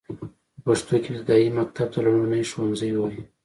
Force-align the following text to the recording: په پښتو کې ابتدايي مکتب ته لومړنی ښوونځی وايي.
په 0.55 0.59
پښتو 0.65 0.95
کې 1.03 1.09
ابتدايي 1.13 1.47
مکتب 1.59 1.87
ته 1.93 1.99
لومړنی 2.05 2.43
ښوونځی 2.51 2.91
وايي. 2.95 3.21